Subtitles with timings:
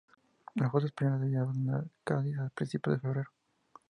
[0.55, 3.29] La flota española debía abandonar Cádiz a principios de febrero.